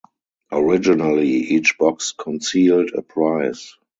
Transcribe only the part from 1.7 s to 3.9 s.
box concealed a prize.